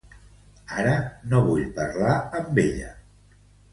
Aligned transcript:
Ara 0.83 0.95
no 1.33 1.41
vull 1.49 1.67
parlar 1.77 2.17
amb 2.41 2.59
ella. 2.65 2.91